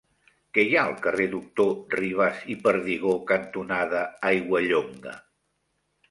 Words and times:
Què 0.57 0.63
hi 0.67 0.71
ha 0.77 0.83
al 0.91 0.93
carrer 1.01 1.25
Doctor 1.33 1.67
Ribas 1.99 2.39
i 2.53 2.55
Perdigó 2.67 3.13
cantonada 3.33 4.01
Aiguallonga? 4.31 5.13